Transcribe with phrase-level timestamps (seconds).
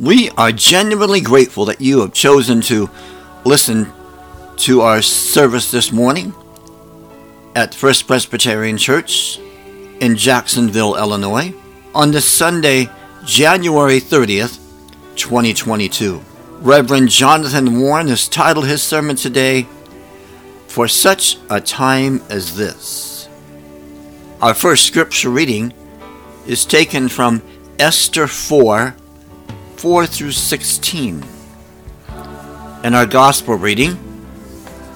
[0.00, 2.90] We are genuinely grateful that you have chosen to
[3.44, 3.92] listen
[4.56, 6.34] to our service this morning
[7.54, 9.38] at First Presbyterian Church
[10.00, 11.54] in Jacksonville, Illinois,
[11.94, 12.88] on this Sunday,
[13.24, 14.58] January 30th,
[15.16, 16.22] 2022.
[16.60, 19.66] Reverend Jonathan Warren has titled his sermon today,
[20.66, 23.28] For Such a Time as This.
[24.40, 25.72] Our first scripture reading
[26.46, 27.42] is taken from
[27.78, 28.94] Esther 4
[29.76, 31.24] 4 through 16.
[32.82, 33.96] And our gospel reading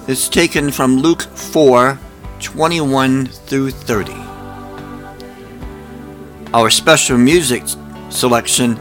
[0.07, 1.99] is taken from Luke 4
[2.39, 4.22] 21 through 30.
[6.53, 7.63] Our special music
[8.11, 8.77] selection,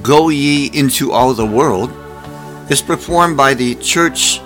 [0.00, 1.90] Go Ye Into All the World,
[2.70, 4.40] is performed by the Church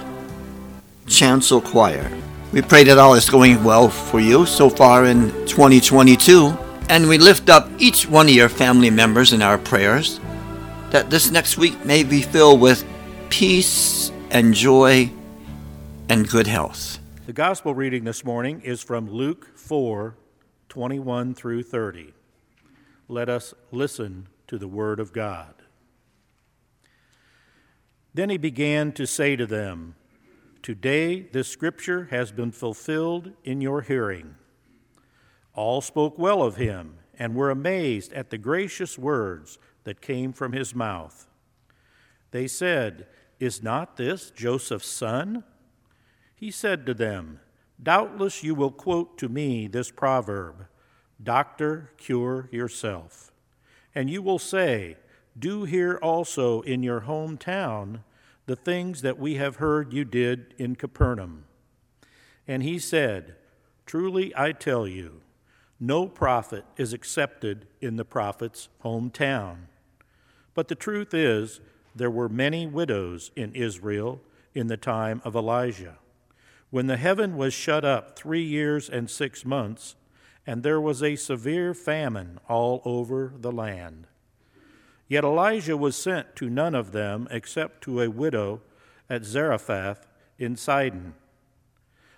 [1.06, 2.10] Chancel Choir.
[2.54, 6.56] We pray that all is going well for you so far in 2022,
[6.88, 10.18] and we lift up each one of your family members in our prayers
[10.88, 12.82] that this next week may be filled with
[13.28, 15.10] peace and joy
[16.08, 16.98] and good health.
[17.26, 20.16] The gospel reading this morning is from Luke 4
[20.70, 22.14] 21 through 30.
[23.10, 25.54] Let us listen to the word of God.
[28.14, 29.96] Then he began to say to them,
[30.62, 34.36] Today this scripture has been fulfilled in your hearing.
[35.54, 40.52] All spoke well of him and were amazed at the gracious words that came from
[40.52, 41.26] his mouth.
[42.30, 43.08] They said,
[43.40, 45.42] Is not this Joseph's son?
[46.36, 47.40] He said to them,
[47.82, 50.68] Doubtless you will quote to me this proverb
[51.22, 53.32] Doctor, cure yourself.
[53.94, 54.96] And you will say,
[55.38, 58.00] Do here also in your hometown
[58.46, 61.44] the things that we have heard you did in Capernaum.
[62.48, 63.36] And he said,
[63.86, 65.20] Truly I tell you,
[65.78, 69.66] no prophet is accepted in the prophet's hometown.
[70.54, 71.60] But the truth is,
[71.94, 74.20] there were many widows in Israel
[74.54, 75.98] in the time of Elijah,
[76.70, 79.96] when the heaven was shut up three years and six months,
[80.50, 84.08] and there was a severe famine all over the land.
[85.06, 88.60] Yet Elijah was sent to none of them except to a widow
[89.08, 90.08] at Zarephath
[90.40, 91.14] in Sidon.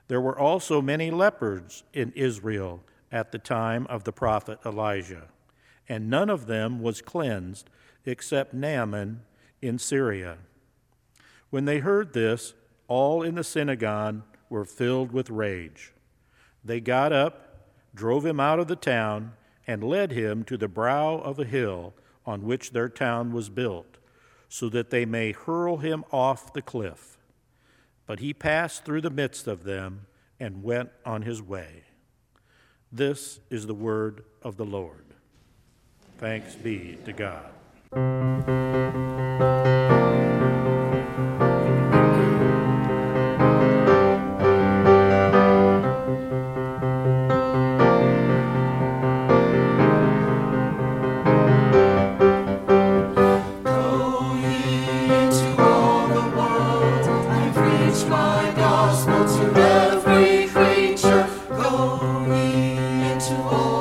[0.09, 2.83] There were also many lepers in Israel
[3.13, 5.29] at the time of the prophet Elijah,
[5.87, 7.69] and none of them was cleansed
[8.07, 9.25] except Naaman
[9.61, 10.39] in Syria.
[11.51, 12.55] When they heard this,
[12.89, 15.93] all in the synagogue were filled with rage.
[16.65, 17.52] They got up,
[17.95, 19.33] drove him out of the town,
[19.67, 21.95] and led him to the brow of a hill
[22.27, 23.99] on which their town was built,
[24.49, 27.19] so that they may hurl him off the cliff.
[28.07, 30.07] But he passed through the midst of them
[30.39, 31.85] and went on his way.
[32.91, 35.05] This is the word of the Lord.
[36.19, 37.53] Thanks be to God.
[63.33, 63.72] Into all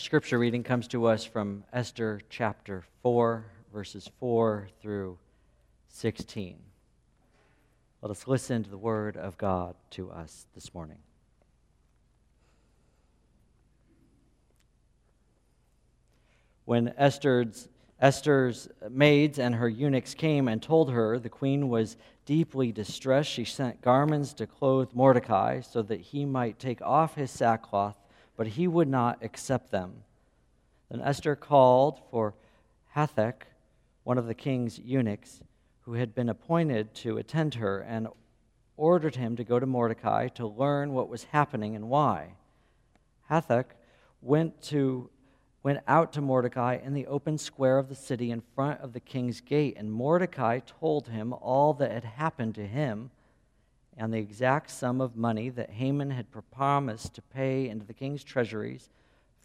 [0.00, 5.18] scripture reading comes to us from Esther chapter 4, verses 4 through
[5.88, 6.58] 16.
[8.00, 10.96] Let us listen to the word of God to us this morning.
[16.64, 17.68] When Esther's,
[18.00, 23.44] Esther's maids and her eunuchs came and told her the queen was deeply distressed, she
[23.44, 27.98] sent garments to clothe Mordecai so that he might take off his sackcloth,
[28.40, 30.02] but he would not accept them.
[30.90, 32.32] Then Esther called for
[32.96, 33.42] Hathach,
[34.02, 35.42] one of the king's eunuchs,
[35.82, 38.08] who had been appointed to attend her, and
[38.78, 42.32] ordered him to go to Mordecai to learn what was happening and why.
[43.30, 43.72] Hathach
[44.22, 45.10] went to
[45.62, 49.00] went out to Mordecai in the open square of the city in front of the
[49.00, 53.10] king's gate, and Mordecai told him all that had happened to him
[54.00, 58.24] and the exact sum of money that Haman had promised to pay into the king's
[58.24, 58.88] treasuries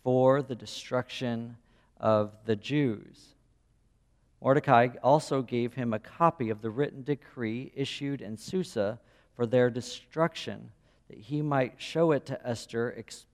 [0.01, 1.57] for the destruction
[1.99, 3.35] of the Jews.
[4.41, 8.97] Mordecai also gave him a copy of the written decree issued in Susa
[9.35, 10.71] for their destruction,
[11.09, 13.25] that he might show it to Esther, ex-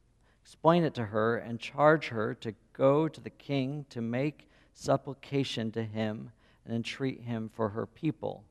[0.44, 5.72] explain it to her, and charge her to go to the king to make supplication
[5.74, 6.32] to him
[6.66, 8.44] and entreat him for her people.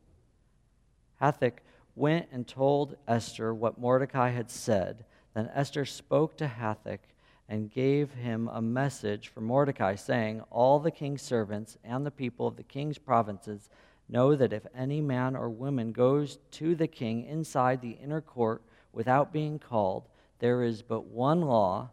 [1.21, 1.59] Hathach
[2.01, 5.05] went and told Esther what Mordecai had said.
[5.35, 7.01] Then Esther spoke to Hathach
[7.47, 12.47] and gave him a message for Mordecai, saying, All the king's servants and the people
[12.47, 13.69] of the king's provinces
[14.09, 18.63] know that if any man or woman goes to the king inside the inner court
[18.95, 21.91] without being called, there is but one law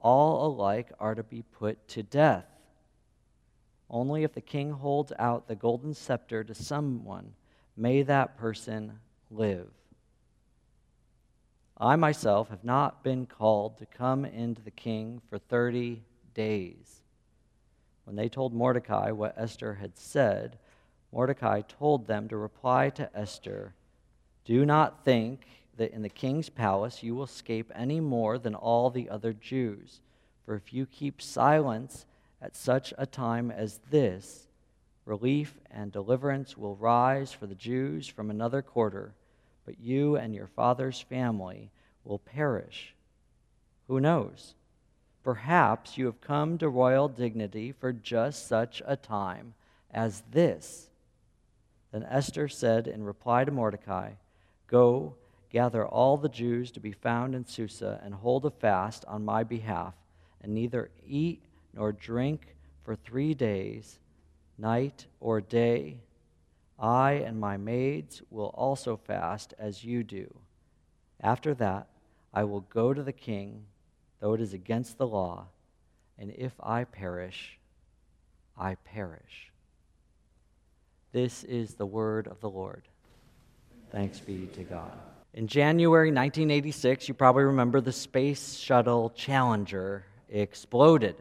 [0.00, 2.46] all alike are to be put to death.
[3.90, 7.32] Only if the king holds out the golden scepter to someone
[7.76, 9.00] may that person
[9.30, 9.68] live.
[11.76, 16.02] I myself have not been called to come into the king for 30
[16.34, 17.02] days.
[18.04, 20.58] When they told Mordecai what Esther had said,
[21.12, 23.74] Mordecai told them to reply to Esther
[24.44, 28.90] Do not think that in the king's palace you will escape any more than all
[28.90, 30.00] the other Jews.
[30.44, 32.06] For if you keep silence
[32.42, 34.47] at such a time as this,
[35.08, 39.14] relief and deliverance will rise for the Jews from another quarter,
[39.64, 41.70] but you and your father's family
[42.04, 42.94] will perish.
[43.86, 44.54] Who knows?
[45.24, 49.54] Perhaps you have come to royal dignity for just such a time
[49.90, 50.90] as this.
[51.90, 54.12] Then Esther said in reply to Mordecai,
[54.66, 55.14] Go
[55.50, 59.42] gather all the Jews to be found in Susa and hold a fast on my
[59.42, 59.94] behalf,
[60.42, 63.98] and neither eat nor drink for three days,
[64.58, 65.98] night or day.
[66.78, 70.32] I and my maids will also fast as you do.
[71.20, 71.88] After that,
[72.32, 73.64] I will go to the king,
[74.20, 75.46] though it is against the law,
[76.18, 77.58] and if I perish,
[78.56, 79.50] I perish.
[81.12, 82.82] This is the word of the Lord.
[83.90, 84.92] Thanks be to God.
[85.34, 91.16] In January 1986, you probably remember the Space Shuttle Challenger exploded.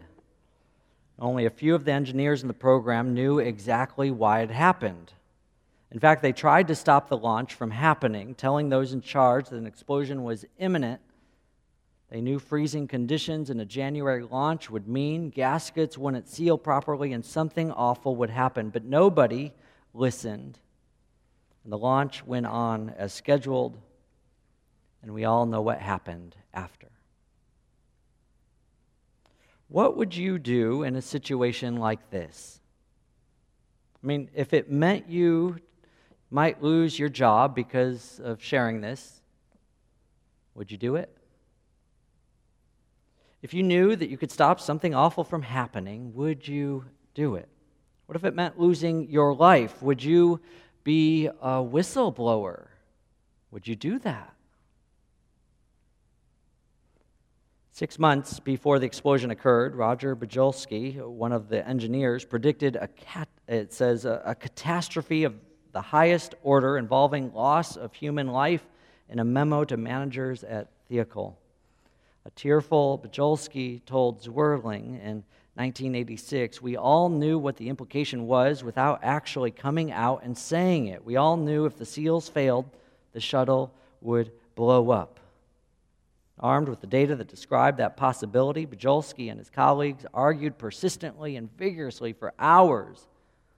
[1.20, 5.14] Only a few of the engineers in the program knew exactly why it happened.
[5.92, 9.58] In fact, they tried to stop the launch from happening, telling those in charge that
[9.58, 11.02] an explosion was imminent.
[12.10, 17.26] They knew freezing conditions in a January launch would mean gaskets wouldn't seal properly and
[17.26, 19.54] something awful would happen, but nobody
[19.94, 20.60] listened.
[21.64, 23.78] And the launch went on as scheduled,
[25.02, 26.88] and we all know what happened after.
[29.70, 32.60] What would you do in a situation like this?
[34.04, 35.58] I mean, if it meant you
[36.30, 39.22] might lose your job because of sharing this,
[40.56, 41.16] would you do it?
[43.42, 47.48] If you knew that you could stop something awful from happening, would you do it?
[48.06, 49.82] What if it meant losing your life?
[49.82, 50.40] Would you
[50.84, 52.68] be a whistleblower?
[53.52, 54.34] Would you do that?
[57.77, 63.29] Six months before the explosion occurred, Roger Bajolski, one of the engineers, predicted a cat,
[63.48, 65.36] it says a, a catastrophe of
[65.74, 68.65] the highest order involving loss of human life
[69.10, 71.36] in a memo to managers at Thiokol.
[72.25, 79.01] A tearful Bajolski told Zwirling in 1986, we all knew what the implication was without
[79.03, 81.05] actually coming out and saying it.
[81.05, 82.65] We all knew if the seals failed,
[83.13, 85.19] the shuttle would blow up.
[86.39, 91.56] Armed with the data that described that possibility, Bajolski and his colleagues argued persistently and
[91.58, 93.08] vigorously for hours.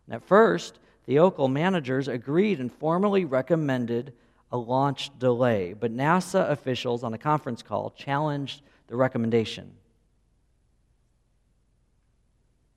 [0.07, 4.13] And at first, the Thiokol managers agreed and formally recommended
[4.51, 9.71] a launch delay, but NASA officials on a conference call challenged the recommendation.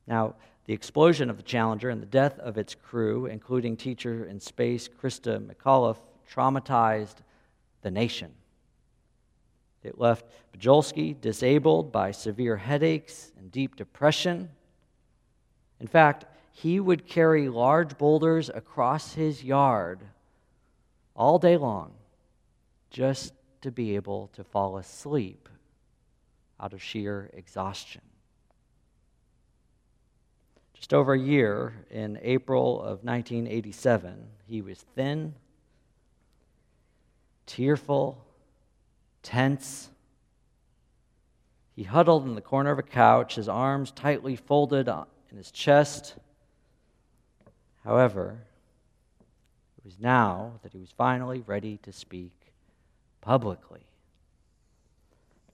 [0.06, 0.34] Now,
[0.66, 4.88] the explosion of the Challenger and the death of its crew, including teacher in space
[4.88, 5.98] Christa McAuliffe,
[6.30, 7.16] traumatized
[7.82, 8.32] the nation.
[9.82, 14.50] It left Bajolsky disabled by severe headaches and deep depression.
[15.80, 20.00] In fact, he would carry large boulders across his yard
[21.16, 21.92] all day long
[22.90, 25.48] just to be able to fall asleep
[26.60, 28.02] out of sheer exhaustion.
[30.74, 35.34] Just over a year, in April of 1987, he was thin,
[37.46, 38.24] tearful,
[39.22, 39.90] tense.
[41.74, 46.16] He huddled in the corner of a couch, his arms tightly folded in his chest.
[47.84, 48.38] However,
[49.78, 52.32] it was now that he was finally ready to speak
[53.20, 53.80] publicly.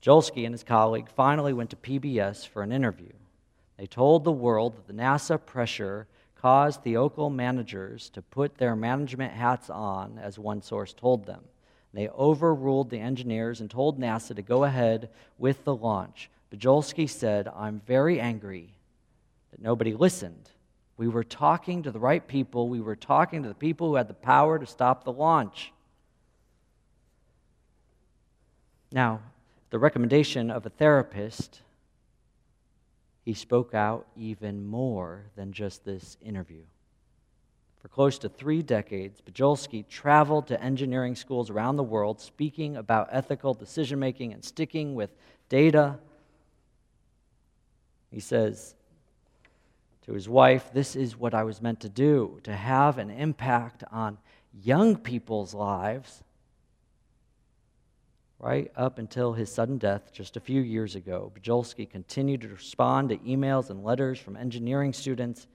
[0.03, 3.13] Jolsky and his colleague finally went to PBS for an interview.
[3.77, 6.07] They told the world that the NASA pressure
[6.41, 11.43] caused the Thiokol managers to put their management hats on, as one source told them.
[11.99, 16.31] They overruled the engineers and told NASA to go ahead with the launch.
[16.55, 18.73] Bajolsky said, I'm very angry
[19.51, 20.49] that nobody listened.
[20.97, 22.69] We were talking to the right people.
[22.69, 25.73] We were talking to the people who had the power to stop the launch.
[28.93, 29.21] Now,
[29.71, 31.63] the recommendation of a therapist,
[33.25, 36.63] he spoke out even more than just this interview.
[37.81, 43.09] For close to three decades, Bajolsky traveled to engineering schools around the world speaking about
[43.13, 45.11] ethical decision making and sticking with
[45.49, 45.99] data.
[48.11, 48.75] He says
[50.07, 53.85] to his wife, This is what I was meant to do, to have an impact
[53.93, 54.19] on
[54.53, 56.25] young people's lives.
[58.41, 63.09] Right up until his sudden death just a few years ago, Bajolsky continued to respond
[63.09, 65.47] to emails and letters from engineering students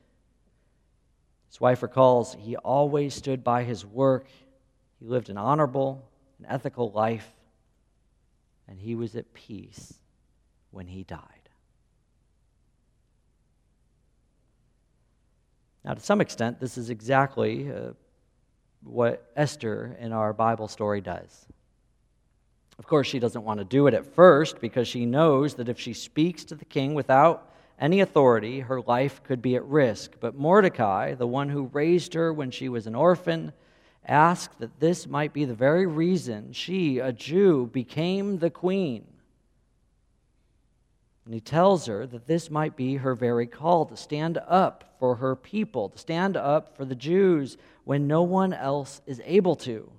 [1.53, 4.25] his wife recalls he always stood by his work.
[4.99, 6.03] He lived an honorable
[6.39, 7.31] and ethical life,
[8.67, 9.93] and he was at peace
[10.71, 11.19] when he died.
[15.85, 17.91] Now, to some extent, this is exactly uh,
[18.81, 21.45] what Esther in our Bible story does.
[22.79, 25.79] Of course, she doesn't want to do it at first because she knows that if
[25.79, 27.52] she speaks to the king without
[27.83, 30.13] any authority, her life could be at risk.
[30.21, 33.51] But Mordecai, the one who raised her when she was an orphan,
[34.07, 39.05] asked that this might be the very reason she, a Jew, became the queen.
[41.25, 45.15] And he tells her that this might be her very call to stand up for
[45.15, 49.91] her people, to stand up for the Jews when no one else is able to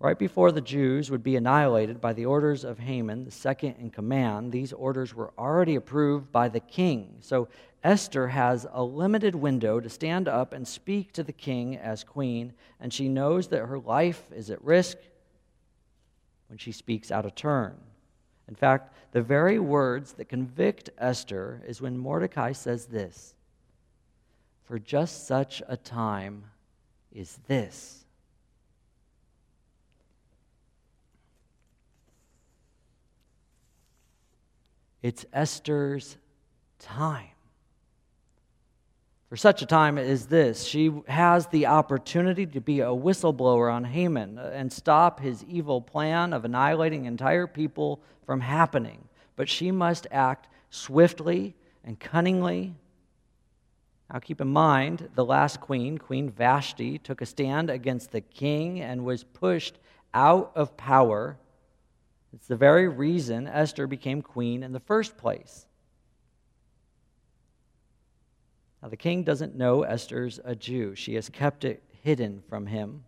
[0.00, 3.90] right before the Jews would be annihilated by the orders of Haman, the second in
[3.90, 7.18] command, these orders were already approved by the king.
[7.20, 7.48] So
[7.84, 12.54] Esther has a limited window to stand up and speak to the king as queen,
[12.80, 14.96] and she knows that her life is at risk
[16.48, 17.76] when she speaks out of turn.
[18.48, 23.34] In fact, the very words that convict Esther is when Mordecai says this
[24.64, 26.44] For just such a time
[27.12, 28.06] is this.
[35.02, 36.16] It's Esther's
[36.78, 37.28] time.
[39.30, 43.84] For such a time as this, she has the opportunity to be a whistleblower on
[43.84, 49.08] Haman and stop his evil plan of annihilating entire people from happening.
[49.36, 51.54] But she must act swiftly
[51.84, 52.74] and cunningly.
[54.12, 58.80] Now, keep in mind, the last queen, Queen Vashti, took a stand against the king
[58.80, 59.78] and was pushed
[60.12, 61.38] out of power
[62.32, 65.66] it's the very reason Esther became queen in the first place.
[68.82, 70.94] Now, the king doesn't know Esther's a Jew.
[70.94, 73.04] She has kept it hidden from him.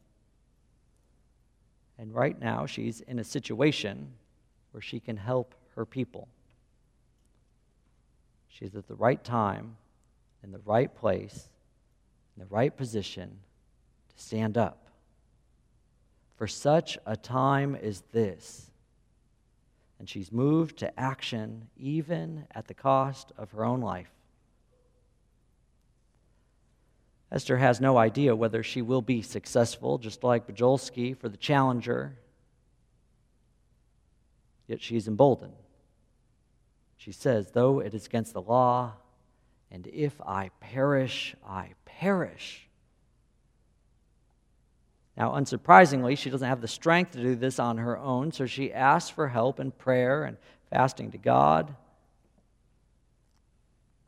[1.99, 4.12] And right now, she's in a situation
[4.73, 6.29] where she can help her people.
[8.49, 9.76] She's at the right time,
[10.43, 11.49] in the right place,
[12.37, 13.38] in the right position
[14.14, 14.88] to stand up.
[16.37, 18.72] For such a time as this,
[20.03, 24.11] and she's moved to action even at the cost of her own life.
[27.31, 32.19] Esther has no idea whether she will be successful, just like Bajolsky for the challenger.
[34.67, 35.55] Yet she's emboldened.
[36.97, 38.95] She says, Though it is against the law,
[39.71, 42.67] and if I perish, I perish.
[45.23, 48.73] Now, unsurprisingly, she doesn't have the strength to do this on her own, so she
[48.73, 50.37] asks for help in prayer and
[50.69, 51.73] fasting to God.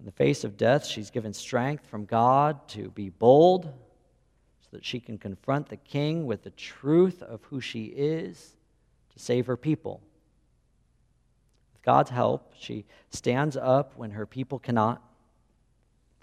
[0.00, 4.84] In the face of death, she's given strength from God to be bold so that
[4.84, 8.56] she can confront the king with the truth of who she is
[9.12, 10.00] to save her people.
[11.75, 15.00] With God's help, she stands up when her people cannot.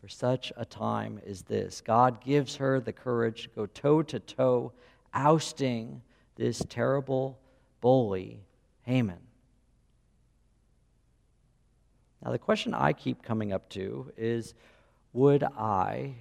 [0.02, 4.20] For such a time as this, God gives her the courage to go toe to
[4.20, 4.74] toe,
[5.14, 6.02] ousting
[6.36, 7.38] this terrible
[7.82, 8.40] bully,
[8.82, 9.20] Haman.
[12.24, 14.56] Now, the question I keep coming up to is
[15.14, 16.16] would I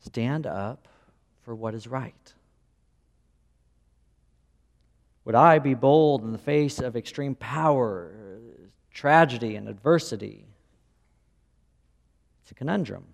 [0.00, 0.88] stand up
[1.44, 2.32] for what is right?
[5.26, 8.12] Would I be bold in the face of extreme power,
[8.92, 10.46] tragedy, and adversity?
[12.46, 13.04] It's a conundrum.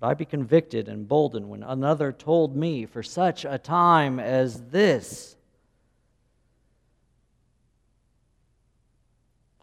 [0.00, 4.60] Would I be convicted and emboldened when another told me, for such a time as
[4.70, 5.36] this?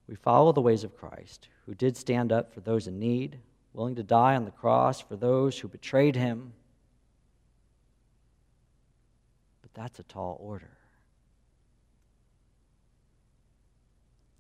[0.08, 3.40] We follow the ways of Christ, who did stand up for those in need,
[3.74, 6.54] willing to die on the cross for those who betrayed him.
[9.62, 10.78] But that's a tall order.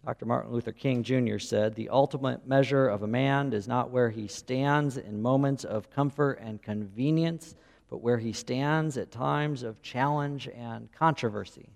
[0.05, 0.25] Dr.
[0.25, 1.37] Martin Luther King Jr.
[1.37, 5.91] said, The ultimate measure of a man is not where he stands in moments of
[5.91, 7.55] comfort and convenience,
[7.87, 11.69] but where he stands at times of challenge and controversy.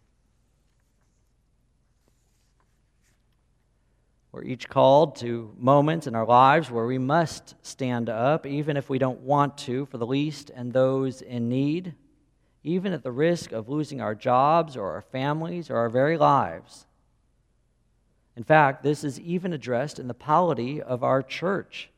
[4.32, 8.90] We're each called to moments in our lives where we must stand up, even if
[8.90, 11.94] we don't want to, for the least and those in need,
[12.64, 16.88] even at the risk of losing our jobs or our families or our very lives.
[18.36, 21.90] In fact, this is even addressed in the polity of our church.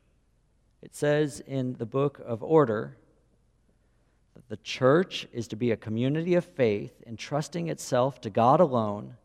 [0.81, 2.95] It says in the book of order
[4.35, 9.15] that the church is to be a community of faith, entrusting itself to God alone,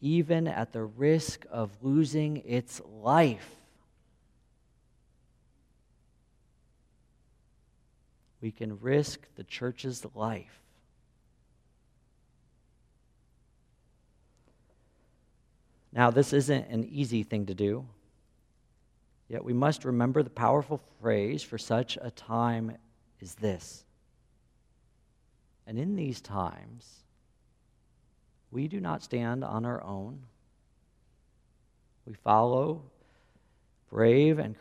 [0.00, 3.56] even at the risk of losing its life.
[8.40, 10.61] We can risk the church's life
[15.92, 17.86] Now, this isn't an easy thing to do,
[19.28, 22.76] yet we must remember the powerful phrase for such a time
[23.20, 23.84] as this.
[25.66, 27.04] And in these times,
[28.50, 30.20] we do not stand on our own.
[32.06, 32.82] We follow
[33.90, 34.56] brave and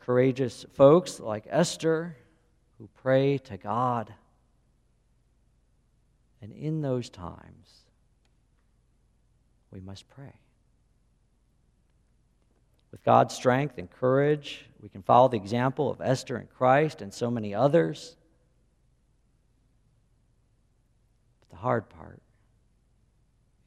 [0.00, 2.14] courageous folks like Esther
[2.78, 4.12] who pray to God.
[6.40, 7.84] And in those times,
[9.72, 10.34] we must pray.
[12.90, 17.12] With God's strength and courage, we can follow the example of Esther and Christ and
[17.12, 18.16] so many others.
[21.40, 22.22] But the hard part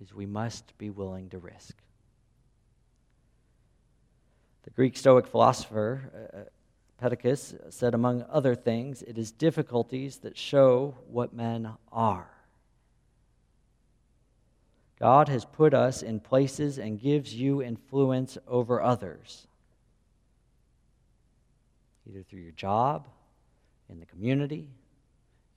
[0.02, 1.78] is we must be willing to risk.
[4.64, 6.02] The Greek Stoic philosopher
[6.34, 6.44] uh, uh
[7.04, 12.30] Epictetus said, among other things, it is difficulties that show what men are.
[15.02, 19.48] God has put us in places and gives you influence over others,
[22.08, 23.08] either through your job,
[23.90, 24.70] in the community,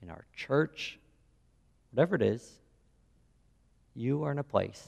[0.01, 0.97] in our church,
[1.91, 2.53] whatever it is,
[3.93, 4.83] you are in a place.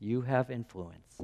[0.00, 1.20] You have influence.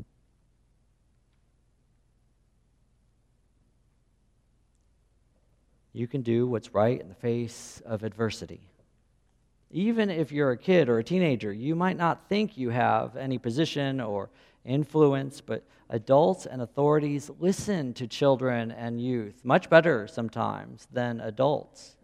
[5.94, 8.60] You can do what's right in the face of adversity.
[9.70, 13.38] Even if you're a kid or a teenager, you might not think you have any
[13.38, 14.30] position or
[14.64, 21.96] influence, but adults and authorities listen to children and youth much better sometimes than adults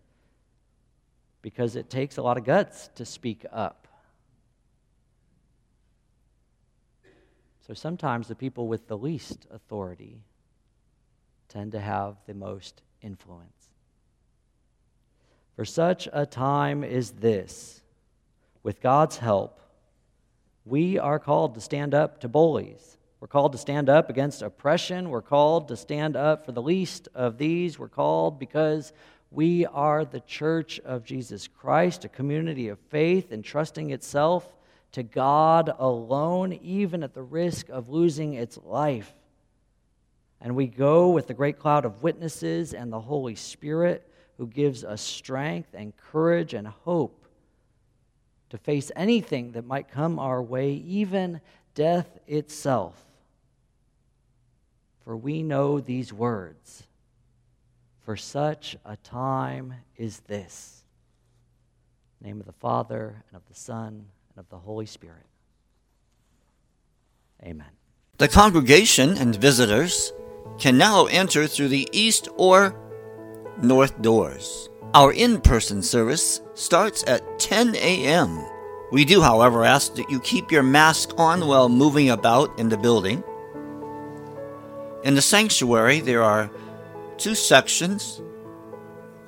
[1.42, 3.86] because it takes a lot of guts to speak up.
[7.66, 10.22] So sometimes the people with the least authority
[11.48, 13.63] tend to have the most influence.
[15.56, 17.80] For such a time as this,
[18.62, 19.60] with God's help,
[20.64, 22.98] we are called to stand up to bullies.
[23.20, 25.10] We're called to stand up against oppression.
[25.10, 27.78] We're called to stand up for the least of these.
[27.78, 28.92] We're called because
[29.30, 34.46] we are the church of Jesus Christ, a community of faith entrusting itself
[34.92, 39.12] to God alone, even at the risk of losing its life.
[40.40, 44.84] And we go with the great cloud of witnesses and the Holy Spirit who gives
[44.84, 47.26] us strength and courage and hope
[48.50, 51.40] to face anything that might come our way, even
[51.74, 53.04] death itself.
[55.04, 56.84] For we know these words
[58.04, 60.84] For such a time is this.
[62.20, 65.26] name of the Father, and of the Son, and of the Holy Spirit.
[67.42, 67.66] Amen.
[68.18, 70.12] The congregation and visitors
[70.58, 72.76] can now enter through the east or
[73.62, 74.68] north doors.
[74.94, 78.44] Our in person service starts at 10 a.m.
[78.92, 82.76] We do, however, ask that you keep your mask on while moving about in the
[82.76, 83.24] building.
[85.02, 86.50] In the sanctuary, there are
[87.18, 88.22] two sections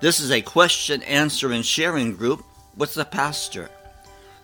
[0.00, 2.42] This is a question, answer, and sharing group
[2.76, 3.68] with the pastor.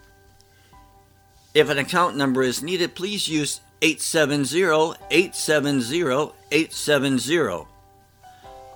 [1.53, 7.67] If an account number is needed, please use 870 870 870.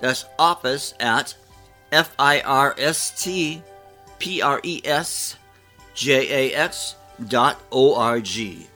[0.00, 1.34] That's office at
[1.92, 3.62] F I R S T
[4.20, 5.36] P R E S
[5.94, 6.94] J A X
[7.26, 8.68] dot O R G.